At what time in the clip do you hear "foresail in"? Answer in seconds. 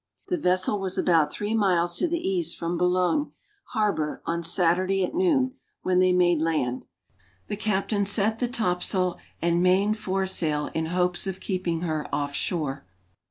9.93-10.87